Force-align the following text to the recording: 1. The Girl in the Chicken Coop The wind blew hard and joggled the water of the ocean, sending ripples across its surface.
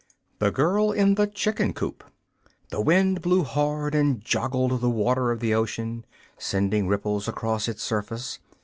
1. 0.39 0.47
The 0.47 0.51
Girl 0.51 0.91
in 0.91 1.13
the 1.13 1.27
Chicken 1.27 1.73
Coop 1.75 2.03
The 2.69 2.81
wind 2.81 3.21
blew 3.21 3.43
hard 3.43 3.93
and 3.93 4.19
joggled 4.25 4.81
the 4.81 4.89
water 4.89 5.29
of 5.29 5.41
the 5.41 5.53
ocean, 5.53 6.05
sending 6.39 6.87
ripples 6.87 7.27
across 7.27 7.67
its 7.67 7.83
surface. 7.83 8.39